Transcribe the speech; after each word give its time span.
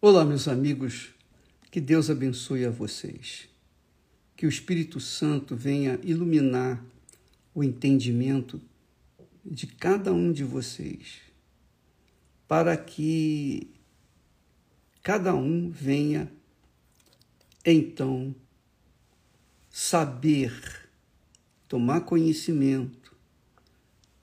Olá, 0.00 0.24
meus 0.24 0.46
amigos, 0.46 1.08
que 1.72 1.80
Deus 1.80 2.08
abençoe 2.08 2.64
a 2.64 2.70
vocês. 2.70 3.48
Que 4.36 4.46
o 4.46 4.48
Espírito 4.48 5.00
Santo 5.00 5.56
venha 5.56 5.98
iluminar 6.04 6.80
o 7.52 7.64
entendimento 7.64 8.62
de 9.44 9.66
cada 9.66 10.12
um 10.12 10.30
de 10.30 10.44
vocês, 10.44 11.16
para 12.46 12.76
que 12.76 13.74
cada 15.02 15.34
um 15.34 15.68
venha 15.68 16.30
então 17.64 18.32
saber, 19.68 20.88
tomar 21.66 22.02
conhecimento, 22.02 23.16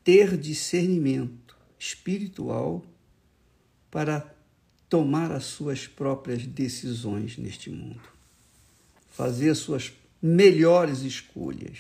ter 0.06 0.38
discernimento 0.38 1.58
espiritual 1.78 2.82
para 3.92 4.35
tomar 4.96 5.30
as 5.30 5.44
suas 5.44 5.88
próprias 5.88 6.48
decisões 6.48 7.38
neste 7.38 7.70
mundo, 7.70 8.00
fazer 9.10 9.50
as 9.50 9.58
suas 9.58 9.92
melhores 10.22 11.02
escolhas. 11.02 11.80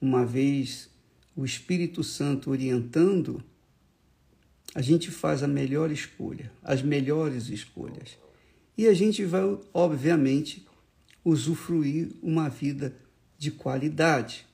Uma 0.00 0.24
vez 0.24 0.88
o 1.34 1.44
Espírito 1.44 2.04
Santo 2.04 2.52
orientando, 2.52 3.42
a 4.72 4.80
gente 4.80 5.10
faz 5.10 5.42
a 5.42 5.48
melhor 5.48 5.90
escolha, 5.90 6.52
as 6.62 6.82
melhores 6.82 7.48
escolhas. 7.48 8.16
E 8.78 8.86
a 8.86 8.94
gente 8.94 9.24
vai, 9.24 9.42
obviamente, 9.74 10.64
usufruir 11.24 12.12
uma 12.22 12.48
vida 12.48 12.94
de 13.36 13.50
qualidade 13.50 14.46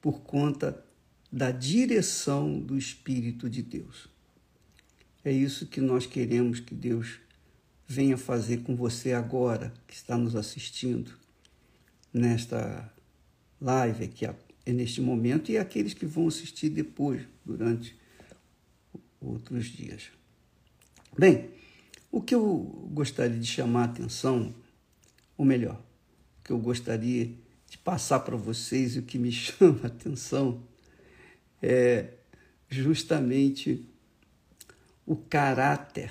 por 0.00 0.20
conta 0.20 0.84
da 1.32 1.50
direção 1.50 2.60
do 2.60 2.78
Espírito 2.78 3.50
de 3.50 3.60
Deus. 3.60 4.14
É 5.26 5.32
isso 5.32 5.66
que 5.66 5.80
nós 5.80 6.06
queremos 6.06 6.60
que 6.60 6.72
Deus 6.72 7.18
venha 7.84 8.16
fazer 8.16 8.58
com 8.58 8.76
você 8.76 9.12
agora, 9.12 9.74
que 9.84 9.92
está 9.92 10.16
nos 10.16 10.36
assistindo 10.36 11.10
nesta 12.14 12.94
live 13.60 14.04
aqui, 14.04 14.24
neste 14.64 15.00
momento, 15.00 15.50
e 15.50 15.58
aqueles 15.58 15.94
que 15.94 16.06
vão 16.06 16.28
assistir 16.28 16.68
depois, 16.68 17.22
durante 17.44 17.98
outros 19.20 19.66
dias. 19.66 20.12
Bem, 21.18 21.50
o 22.12 22.22
que 22.22 22.32
eu 22.32 22.88
gostaria 22.92 23.36
de 23.36 23.48
chamar 23.48 23.80
a 23.80 23.86
atenção, 23.86 24.54
ou 25.36 25.44
melhor, 25.44 25.82
o 26.38 26.44
que 26.44 26.52
eu 26.52 26.58
gostaria 26.60 27.34
de 27.68 27.78
passar 27.78 28.20
para 28.20 28.36
vocês 28.36 28.94
e 28.94 29.00
o 29.00 29.02
que 29.02 29.18
me 29.18 29.32
chama 29.34 29.80
a 29.82 29.86
atenção 29.88 30.62
é 31.60 32.10
justamente 32.70 33.84
o 35.06 35.14
caráter 35.14 36.10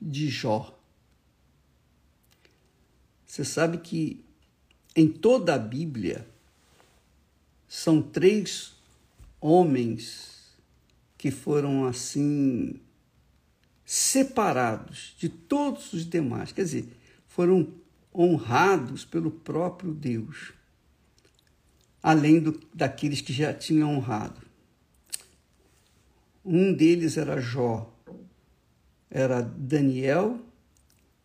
de 0.00 0.28
Jó. 0.28 0.78
Você 3.24 3.44
sabe 3.44 3.78
que 3.78 4.22
em 4.94 5.08
toda 5.08 5.54
a 5.54 5.58
Bíblia 5.58 6.28
são 7.66 8.02
três 8.02 8.74
homens 9.40 10.54
que 11.16 11.30
foram 11.30 11.86
assim 11.86 12.78
separados 13.86 15.14
de 15.18 15.28
todos 15.28 15.92
os 15.92 16.04
demais, 16.04 16.52
quer 16.52 16.64
dizer, 16.64 16.88
foram 17.26 17.72
honrados 18.14 19.04
pelo 19.04 19.30
próprio 19.30 19.92
Deus, 19.94 20.52
além 22.02 22.40
do, 22.40 22.60
daqueles 22.74 23.20
que 23.22 23.32
já 23.32 23.54
tinham 23.54 23.96
honrado. 23.96 24.51
Um 26.44 26.72
deles 26.72 27.16
era 27.16 27.40
Jó, 27.40 27.96
era 29.08 29.40
Daniel 29.40 30.40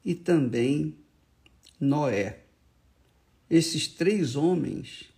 e 0.05 0.13
também 0.13 0.95
Noé. 1.79 2.43
Esses 3.49 3.87
três 3.87 4.35
homens 4.35 5.11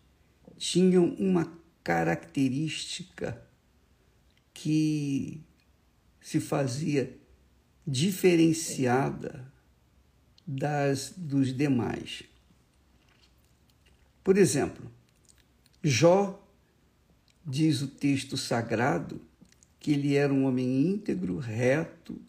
tinham 0.57 1.05
uma 1.15 1.51
característica 1.83 3.41
que 4.53 5.41
se 6.21 6.39
fazia 6.39 7.17
diferenciada 7.85 9.51
das 10.45 11.13
dos 11.17 11.55
demais. 11.55 12.23
Por 14.23 14.37
exemplo, 14.37 14.91
Jó 15.83 16.47
diz 17.45 17.81
o 17.81 17.87
texto 17.87 18.37
sagrado 18.37 19.28
que 19.79 19.91
ele 19.91 20.15
era 20.15 20.33
um 20.33 20.45
homem 20.45 20.87
íntegro, 20.87 21.37
reto, 21.37 22.19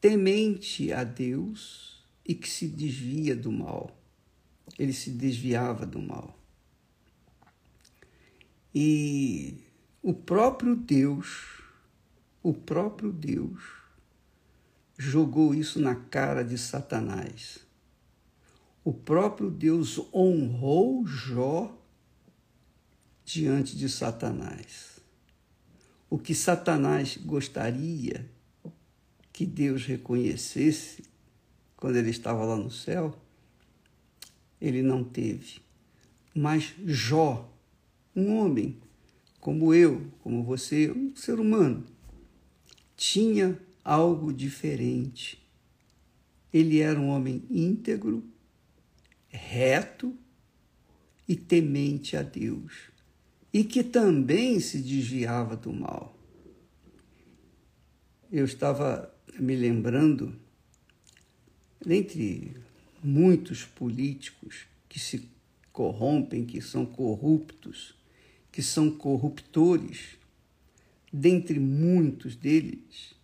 temente 0.00 0.92
a 0.92 1.02
Deus 1.02 2.04
e 2.24 2.34
que 2.34 2.48
se 2.48 2.68
desvia 2.68 3.34
do 3.34 3.50
mal. 3.50 3.96
Ele 4.78 4.92
se 4.92 5.10
desviava 5.10 5.86
do 5.86 5.98
mal. 5.98 6.38
E 8.74 9.64
o 10.02 10.12
próprio 10.12 10.76
Deus, 10.76 11.62
o 12.42 12.52
próprio 12.52 13.10
Deus, 13.10 13.62
jogou 14.98 15.54
isso 15.54 15.80
na 15.80 15.94
cara 15.94 16.44
de 16.44 16.58
Satanás. 16.58 17.58
O 18.84 18.92
próprio 18.92 19.50
Deus 19.50 19.98
honrou 20.12 21.06
Jó 21.06 21.74
diante 23.24 23.76
de 23.76 23.88
Satanás 23.88 24.95
o 26.08 26.18
que 26.18 26.34
Satanás 26.34 27.16
gostaria 27.16 28.28
que 29.32 29.44
Deus 29.44 29.84
reconhecesse 29.84 31.04
quando 31.76 31.96
ele 31.96 32.10
estava 32.10 32.44
lá 32.44 32.56
no 32.56 32.70
céu, 32.70 33.14
ele 34.60 34.82
não 34.82 35.04
teve. 35.04 35.60
Mas 36.34 36.74
Jó, 36.86 37.52
um 38.14 38.36
homem 38.36 38.78
como 39.40 39.72
eu, 39.72 40.10
como 40.22 40.42
você, 40.42 40.90
um 40.90 41.14
ser 41.14 41.38
humano, 41.38 41.84
tinha 42.96 43.60
algo 43.84 44.32
diferente. 44.32 45.46
Ele 46.52 46.80
era 46.80 46.98
um 46.98 47.10
homem 47.10 47.44
íntegro, 47.50 48.24
reto 49.28 50.16
e 51.28 51.36
temente 51.36 52.16
a 52.16 52.22
Deus 52.22 52.95
e 53.56 53.64
que 53.64 53.82
também 53.82 54.60
se 54.60 54.82
desviava 54.82 55.56
do 55.56 55.72
mal. 55.72 56.14
Eu 58.30 58.44
estava 58.44 59.10
me 59.38 59.56
lembrando, 59.56 60.36
dentre 61.80 62.54
muitos 63.02 63.64
políticos 63.64 64.66
que 64.86 65.00
se 65.00 65.30
corrompem, 65.72 66.44
que 66.44 66.60
são 66.60 66.84
corruptos, 66.84 67.94
que 68.52 68.60
são 68.60 68.90
corruptores, 68.90 70.18
dentre 71.10 71.58
muitos 71.58 72.36
deles, 72.36 73.14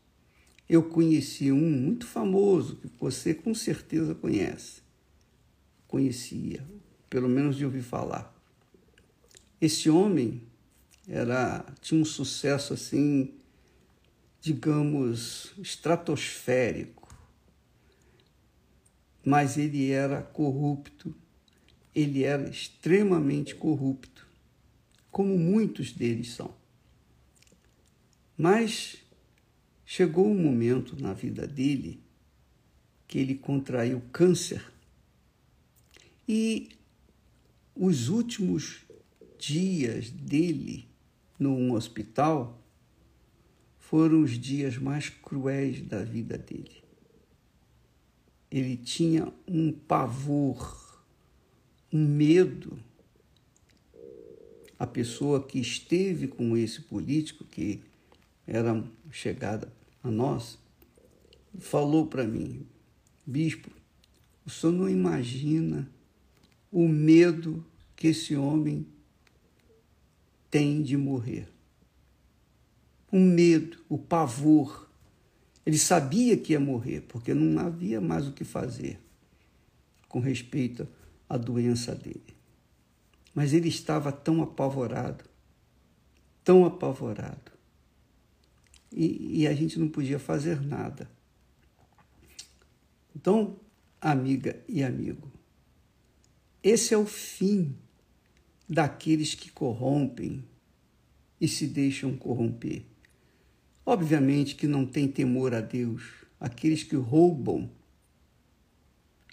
eu 0.66 0.82
conheci 0.82 1.52
um 1.52 1.70
muito 1.70 2.06
famoso, 2.06 2.76
que 2.76 2.90
você 2.98 3.34
com 3.34 3.54
certeza 3.54 4.14
conhece. 4.14 4.80
Conhecia, 5.86 6.66
pelo 7.10 7.28
menos 7.28 7.54
de 7.54 7.66
ouvir 7.66 7.82
falar. 7.82 8.31
Esse 9.62 9.88
homem 9.88 10.42
era 11.06 11.64
tinha 11.80 12.02
um 12.02 12.04
sucesso 12.04 12.74
assim, 12.74 13.32
digamos, 14.40 15.52
estratosférico. 15.56 17.16
Mas 19.24 19.56
ele 19.56 19.88
era 19.88 20.20
corrupto, 20.20 21.14
ele 21.94 22.24
era 22.24 22.50
extremamente 22.50 23.54
corrupto, 23.54 24.26
como 25.12 25.38
muitos 25.38 25.92
deles 25.92 26.32
são. 26.32 26.52
Mas 28.36 28.96
chegou 29.86 30.26
um 30.26 30.36
momento 30.36 31.00
na 31.00 31.12
vida 31.12 31.46
dele 31.46 32.02
que 33.06 33.16
ele 33.16 33.36
contraiu 33.36 34.02
câncer 34.12 34.72
e 36.26 36.70
os 37.76 38.08
últimos 38.08 38.82
dias 39.42 40.08
dele 40.08 40.88
num 41.36 41.72
hospital 41.72 42.62
foram 43.80 44.22
os 44.22 44.38
dias 44.38 44.78
mais 44.78 45.08
cruéis 45.08 45.82
da 45.82 46.04
vida 46.04 46.38
dele. 46.38 46.80
Ele 48.48 48.76
tinha 48.76 49.32
um 49.48 49.72
pavor, 49.72 51.04
um 51.92 52.06
medo. 52.06 52.78
A 54.78 54.86
pessoa 54.86 55.44
que 55.44 55.58
esteve 55.58 56.28
com 56.28 56.56
esse 56.56 56.80
político, 56.82 57.44
que 57.44 57.80
era 58.46 58.84
chegada 59.10 59.72
a 60.04 60.10
nós, 60.10 60.56
falou 61.58 62.06
para 62.06 62.24
mim: 62.24 62.64
Bispo, 63.26 63.70
o 64.46 64.50
senhor 64.50 64.72
não 64.72 64.88
imagina 64.88 65.90
o 66.70 66.86
medo 66.86 67.64
que 67.96 68.08
esse 68.08 68.36
homem 68.36 68.86
tem 70.52 70.82
de 70.82 70.98
morrer. 70.98 71.48
O 73.10 73.18
medo, 73.18 73.78
o 73.88 73.96
pavor. 73.96 74.86
Ele 75.64 75.78
sabia 75.78 76.36
que 76.36 76.52
ia 76.52 76.60
morrer, 76.60 77.00
porque 77.08 77.32
não 77.32 77.58
havia 77.58 78.02
mais 78.02 78.28
o 78.28 78.32
que 78.32 78.44
fazer 78.44 79.00
com 80.08 80.20
respeito 80.20 80.86
à 81.26 81.38
doença 81.38 81.94
dele. 81.94 82.36
Mas 83.34 83.54
ele 83.54 83.68
estava 83.68 84.12
tão 84.12 84.42
apavorado, 84.42 85.24
tão 86.44 86.66
apavorado. 86.66 87.50
E, 88.92 89.40
e 89.40 89.46
a 89.46 89.54
gente 89.54 89.78
não 89.78 89.88
podia 89.88 90.18
fazer 90.18 90.60
nada. 90.60 91.10
Então, 93.16 93.58
amiga 93.98 94.62
e 94.68 94.84
amigo, 94.84 95.32
esse 96.62 96.92
é 96.92 96.98
o 96.98 97.06
fim 97.06 97.74
daqueles 98.68 99.34
que 99.34 99.50
corrompem 99.50 100.44
e 101.40 101.48
se 101.48 101.66
deixam 101.66 102.16
corromper. 102.16 102.82
Obviamente 103.84 104.54
que 104.54 104.66
não 104.66 104.86
tem 104.86 105.08
temor 105.08 105.54
a 105.54 105.60
Deus, 105.60 106.02
aqueles 106.38 106.84
que 106.84 106.94
roubam, 106.94 107.68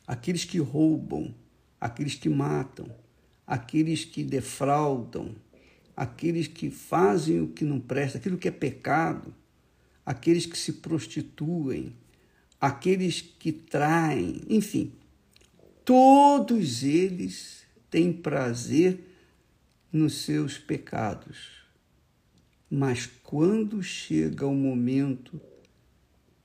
aqueles 0.07 0.43
que 0.43 0.57
roubam, 0.57 1.33
aqueles 1.79 2.15
que 2.15 2.29
matam, 2.29 2.89
aqueles 3.45 4.03
que 4.05 4.23
defraudam, 4.23 5.35
aqueles 5.95 6.47
que 6.47 6.71
fazem 6.71 7.41
o 7.41 7.47
que 7.47 7.63
não 7.63 7.79
presta, 7.79 8.17
aquilo 8.17 8.37
que 8.37 8.47
é 8.47 8.51
pecado, 8.51 9.33
aqueles 10.05 10.45
que 10.45 10.57
se 10.57 10.73
prostituem, 10.73 11.93
aqueles 12.59 13.21
que 13.21 13.51
traem, 13.51 14.41
enfim, 14.49 14.93
todos 15.85 16.83
eles 16.83 17.63
têm 17.89 18.11
prazer 18.11 19.08
nos 19.91 20.21
seus 20.21 20.57
pecados. 20.57 21.59
Mas 22.69 23.05
quando 23.05 23.81
chega 23.81 24.45
o 24.45 24.53
momento 24.53 25.39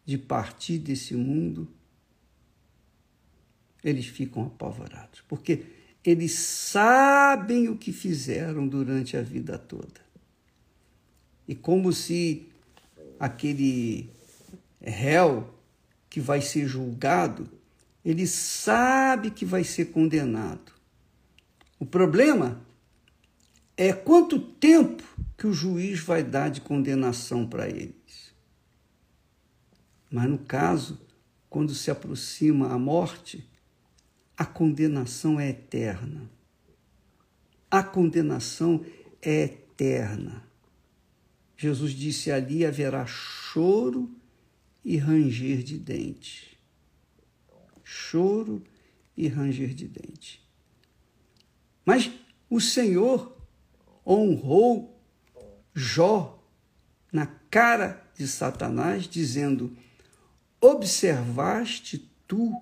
de 0.05 0.17
partir 0.17 0.79
desse 0.79 1.15
mundo, 1.15 1.69
eles 3.83 4.07
ficam 4.07 4.47
apavorados, 4.47 5.21
porque 5.29 5.67
eles 6.03 6.33
sabem 6.33 7.69
o 7.69 7.77
que 7.77 7.93
fizeram 7.93 8.67
durante 8.67 9.17
a 9.17 9.23
vida 9.23 9.59
toda. 9.59 10.01
E 11.47 11.55
como 11.55 11.93
se 11.93 12.49
aquele 13.21 14.11
réu 14.81 15.53
que 16.09 16.21
vai 16.21 16.41
ser 16.41 16.67
julgado, 16.67 17.49
ele 18.05 18.27
sabe 18.27 19.31
que 19.31 19.45
vai 19.45 19.65
ser 19.65 19.87
condenado. 19.87 20.73
O 21.79 21.85
problema 21.85 22.64
é 23.77 23.93
quanto 23.93 24.39
tempo 24.39 25.03
que 25.37 25.47
o 25.47 25.53
juiz 25.53 26.01
vai 26.01 26.23
dar 26.23 26.49
de 26.49 26.61
condenação 26.61 27.47
para 27.47 27.69
eles. 27.69 28.33
Mas 30.11 30.31
no 30.31 30.39
caso, 30.39 31.01
quando 31.51 31.75
se 31.75 31.91
aproxima 31.91 32.73
a 32.73 32.79
morte, 32.79 33.49
a 34.37 34.45
condenação 34.45 35.41
é 35.41 35.51
eterna. 35.51 36.31
A 37.71 37.83
condenação 37.83 38.85
é 39.21 39.45
eterna. 39.45 40.45
Jesus 41.57 41.93
disse 41.93 42.31
ali 42.31 42.65
haverá 42.65 43.05
choro 43.07 44.11
e 44.85 44.97
ranger 44.97 45.63
de 45.63 45.79
dente. 45.79 46.59
Choro 47.83 48.63
e 49.17 49.27
ranger 49.29 49.75
de 49.75 49.89
dente. 49.89 50.45
Mas 51.85 52.11
o 52.49 52.61
Senhor 52.61 53.34
honrou 54.07 54.95
Jó 55.75 56.43
na 57.13 57.27
cara 57.51 58.05
de 58.17 58.29
Satanás, 58.29 59.09
dizendo: 59.09 59.77
Observaste 60.61 62.11
tu 62.27 62.53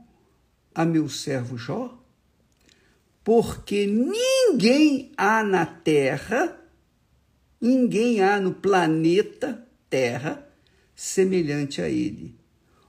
a 0.75 0.85
meu 0.85 1.09
servo 1.09 1.59
Jó? 1.59 1.99
Porque 3.25 3.87
ninguém 3.87 5.13
há 5.17 5.45
na 5.45 5.65
terra, 5.65 6.59
ninguém 7.61 8.23
há 8.23 8.41
no 8.41 8.53
planeta 8.55 9.67
Terra 9.89 10.49
semelhante 10.95 11.83
a 11.83 11.89
ele. 11.89 12.35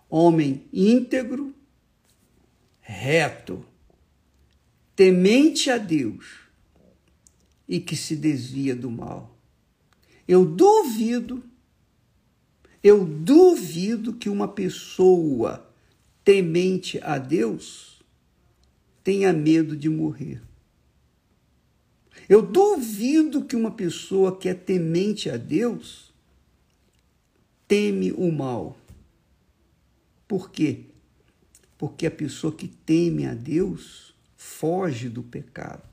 Homem 0.09 0.65
íntegro, 0.71 1.53
reto, 2.79 3.65
temente 4.95 5.69
a 5.69 5.77
Deus 5.77 6.42
e 7.67 7.79
que 7.79 7.95
se 7.95 8.15
desvia 8.15 8.75
do 8.75 8.89
mal. 8.89 9.35
Eu 10.27 10.45
duvido, 10.45 11.43
eu 12.83 13.05
duvido 13.05 14.13
que 14.13 14.29
uma 14.29 14.47
pessoa 14.47 15.69
temente 16.23 16.99
a 17.01 17.17
Deus 17.17 18.01
tenha 19.03 19.33
medo 19.33 19.75
de 19.75 19.89
morrer. 19.89 20.41
Eu 22.29 22.41
duvido 22.41 23.43
que 23.43 23.55
uma 23.55 23.71
pessoa 23.71 24.37
que 24.37 24.47
é 24.47 24.53
temente 24.53 25.29
a 25.29 25.35
Deus 25.35 26.13
teme 27.67 28.13
o 28.13 28.31
mal. 28.31 28.77
Por 30.25 30.49
quê? 30.49 30.85
Porque 31.77 32.05
a 32.05 32.11
pessoa 32.11 32.53
que 32.53 32.67
teme 32.67 33.25
a 33.25 33.33
Deus 33.33 34.13
foge 34.37 35.09
do 35.09 35.21
pecado 35.21 35.92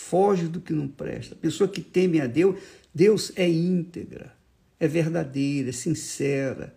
foge 0.00 0.48
do 0.48 0.60
que 0.60 0.72
não 0.72 0.88
presta. 0.88 1.34
A 1.34 1.38
pessoa 1.38 1.68
que 1.68 1.82
teme 1.82 2.20
a 2.20 2.26
Deus, 2.26 2.58
Deus 2.92 3.30
é 3.36 3.48
íntegra, 3.48 4.34
é 4.78 4.88
verdadeira, 4.88 5.68
é 5.68 5.72
sincera 5.72 6.74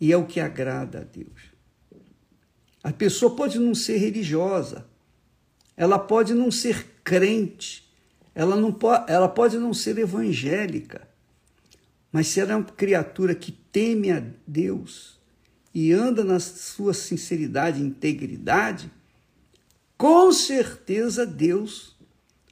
e 0.00 0.12
é 0.12 0.16
o 0.16 0.24
que 0.24 0.38
agrada 0.38 1.00
a 1.00 1.04
Deus. 1.04 1.50
A 2.82 2.92
pessoa 2.92 3.34
pode 3.34 3.58
não 3.58 3.74
ser 3.74 3.98
religiosa, 3.98 4.86
ela 5.76 5.98
pode 5.98 6.32
não 6.32 6.50
ser 6.50 6.86
crente, 7.04 7.90
ela, 8.34 8.56
não 8.56 8.72
pode, 8.72 9.10
ela 9.12 9.28
pode 9.28 9.58
não 9.58 9.74
ser 9.74 9.98
evangélica, 9.98 11.06
mas 12.12 12.28
se 12.28 12.40
ela 12.40 12.52
é 12.52 12.56
uma 12.56 12.64
criatura 12.64 13.34
que 13.34 13.52
teme 13.52 14.10
a 14.10 14.22
Deus 14.46 15.18
e 15.74 15.92
anda 15.92 16.24
na 16.24 16.38
sua 16.40 16.94
sinceridade 16.94 17.80
e 17.80 17.84
integridade, 17.84 18.90
com 19.98 20.32
certeza 20.32 21.26
Deus 21.26 21.99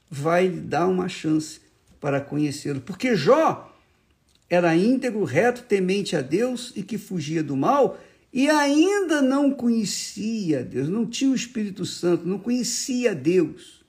vai 0.09 0.47
lhe 0.47 0.61
dar 0.61 0.87
uma 0.87 1.07
chance 1.07 1.61
para 1.99 2.19
conhecê-lo. 2.19 2.81
Porque 2.81 3.15
Jó 3.15 3.71
era 4.49 4.75
íntegro, 4.75 5.23
reto, 5.23 5.63
temente 5.63 6.15
a 6.15 6.21
Deus 6.21 6.73
e 6.75 6.81
que 6.81 6.97
fugia 6.97 7.43
do 7.43 7.55
mal 7.55 7.99
e 8.31 8.47
ainda 8.49 9.21
não 9.21 9.51
conhecia 9.51 10.63
Deus, 10.63 10.87
não 10.87 11.05
tinha 11.05 11.31
o 11.31 11.35
Espírito 11.35 11.85
Santo, 11.85 12.27
não 12.27 12.37
conhecia 12.37 13.15
Deus. 13.15 13.83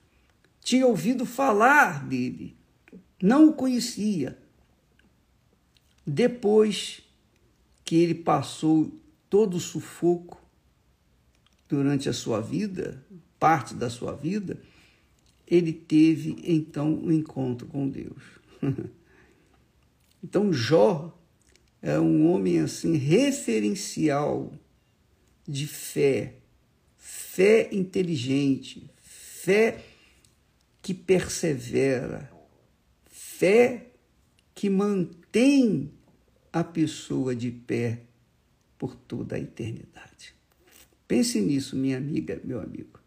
Tinha 0.63 0.85
ouvido 0.85 1.25
falar 1.25 2.05
dele, 2.05 2.55
não 3.21 3.49
o 3.49 3.53
conhecia. 3.53 4.37
Depois 6.05 7.01
que 7.83 7.95
ele 7.95 8.15
passou 8.15 8.91
todo 9.29 9.57
o 9.57 9.59
sufoco 9.59 10.41
durante 11.69 12.09
a 12.09 12.13
sua 12.13 12.41
vida, 12.41 13.03
parte 13.39 13.73
da 13.75 13.89
sua 13.89 14.13
vida, 14.13 14.57
ele 15.51 15.73
teve 15.73 16.37
então 16.45 16.93
um 16.93 17.11
encontro 17.11 17.67
com 17.67 17.89
Deus. 17.89 18.23
então 20.23 20.53
Jó 20.53 21.13
é 21.81 21.99
um 21.99 22.31
homem 22.31 22.59
assim 22.59 22.95
referencial 22.95 24.53
de 25.45 25.67
fé, 25.67 26.35
fé 26.97 27.67
inteligente, 27.73 28.89
fé 29.01 29.83
que 30.81 30.93
persevera, 30.93 32.31
fé 33.09 33.87
que 34.55 34.69
mantém 34.69 35.91
a 36.53 36.63
pessoa 36.63 37.35
de 37.35 37.51
pé 37.51 38.03
por 38.77 38.95
toda 38.95 39.35
a 39.35 39.39
eternidade. 39.39 40.33
Pense 41.07 41.41
nisso, 41.41 41.75
minha 41.75 41.97
amiga, 41.97 42.39
meu 42.41 42.61
amigo. 42.61 43.00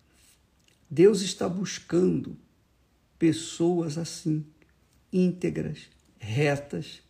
Deus 0.90 1.22
está 1.22 1.48
buscando 1.48 2.36
pessoas 3.18 3.96
assim, 3.96 4.44
íntegras, 5.12 5.88
retas, 6.18 7.02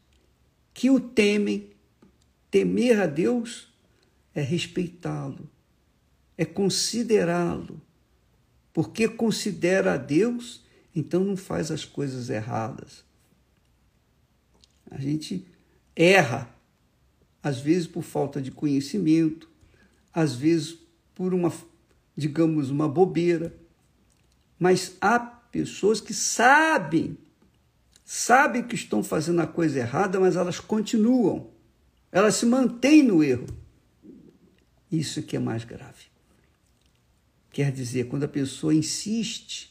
que 0.73 0.91
o 0.91 1.01
temem. 1.01 1.71
Temer 2.51 3.01
a 3.01 3.07
Deus 3.07 3.69
é 4.33 4.41
respeitá-lo, 4.41 5.51
é 6.39 6.45
considerá-lo. 6.45 7.83
Porque 8.73 9.09
considera 9.09 9.95
a 9.95 9.97
Deus, 9.97 10.65
então 10.95 11.25
não 11.25 11.37
faz 11.37 11.73
as 11.73 11.85
coisas 11.85 12.31
erradas. 12.31 13.05
A 14.89 15.01
gente 15.01 15.45
erra, 15.97 16.49
às 17.43 17.59
vezes 17.59 17.89
por 17.89 18.03
falta 18.03 18.41
de 18.41 18.53
conhecimento, 18.53 19.51
às 20.13 20.37
vezes 20.37 20.79
por 21.13 21.35
uma, 21.35 21.53
digamos, 22.17 22.71
uma 22.71 22.89
bobeira 22.89 23.53
mas 24.65 24.97
há 24.99 25.21
pessoas 25.21 26.01
que 26.01 26.15
sabem, 26.15 27.19
sabem 28.03 28.63
que 28.63 28.75
estão 28.75 29.05
fazendo 29.05 29.43
a 29.43 29.47
coisa 29.47 29.79
errada, 29.79 30.19
mas 30.19 30.37
elas 30.37 30.59
continuam, 30.59 31.51
elas 32.11 32.37
se 32.37 32.47
mantêm 32.47 33.03
no 33.03 33.23
erro. 33.23 33.47
Isso 34.91 35.23
que 35.23 35.37
é 35.37 35.39
mais 35.39 35.65
grave. 35.65 36.07
Quer 37.53 37.71
dizer, 37.73 38.09
quando 38.09 38.25
a 38.25 38.29
pessoa 38.29 38.75
insiste 38.75 39.71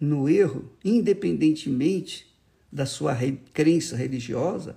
no 0.00 0.26
erro, 0.26 0.72
independentemente 0.82 2.34
da 2.72 2.86
sua 2.86 3.14
crença 3.52 3.94
religiosa, 3.94 4.74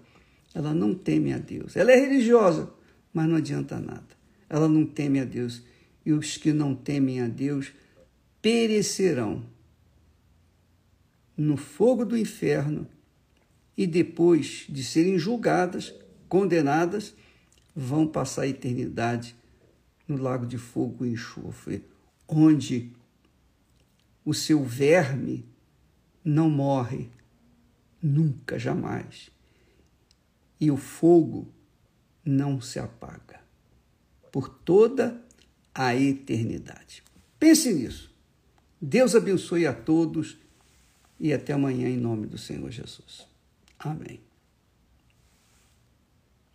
ela 0.54 0.74
não 0.74 0.94
teme 0.94 1.32
a 1.32 1.38
Deus. 1.38 1.78
Ela 1.78 1.94
é 1.94 1.96
religiosa, 1.96 2.70
mas 3.14 3.30
não 3.30 3.38
adianta 3.38 3.80
nada. 3.80 4.14
Ela 4.50 4.68
não 4.68 4.86
teme 4.86 5.22
a 5.22 5.24
Deus. 5.24 5.64
E 6.06 6.12
os 6.12 6.36
que 6.36 6.52
não 6.52 6.76
temem 6.76 7.22
a 7.22 7.30
Deus 7.30 7.72
perecerão 8.42 9.46
no 11.38 11.58
fogo 11.58 12.06
do 12.06 12.18
inferno 12.18 12.88
e 13.78 13.88
depois 13.88 14.66
de 14.70 14.84
serem 14.84 15.18
julgadas, 15.18 15.94
condenadas, 16.28 17.16
vão 17.76 18.08
passar 18.08 18.44
a 18.44 18.48
eternidade 18.48 19.36
no 20.08 20.18
lago 20.18 20.46
de 20.46 20.58
fogo 20.58 21.06
e 21.06 21.12
enxofre, 21.12 21.84
onde 22.28 22.92
o 24.26 24.34
seu 24.34 24.64
verme 24.64 25.46
não 26.24 26.50
morre 26.50 27.10
nunca, 28.02 28.60
jamais. 28.60 29.32
E 30.60 30.70
o 30.70 30.78
fogo 30.78 31.48
não 32.24 32.62
se 32.62 32.78
apaga 32.78 33.42
por 34.32 34.48
toda 34.48 35.20
a 35.74 35.96
eternidade. 35.96 37.04
Pense 37.40 37.74
nisso. 37.74 38.11
Deus 38.82 39.14
abençoe 39.14 39.68
a 39.68 39.74
todos 39.74 40.38
e 41.20 41.32
até 41.32 41.54
amanhã 41.54 41.88
em 41.88 41.98
nome 41.98 42.26
do 42.26 42.38
Senhor 42.38 42.72
Jesus. 42.72 43.28
Amém. 43.78 44.20